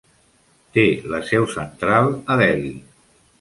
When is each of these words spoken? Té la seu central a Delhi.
Té 0.77 0.85
la 1.11 1.19
seu 1.33 1.45
central 1.51 2.09
a 2.33 2.39
Delhi. 2.43 2.73